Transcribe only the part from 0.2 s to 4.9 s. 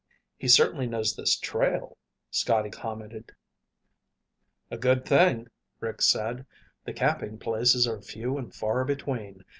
"He certainly knows this trail," Scotty commented. "A